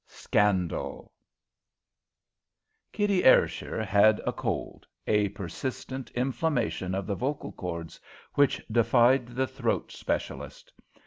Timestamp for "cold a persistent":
4.33-6.09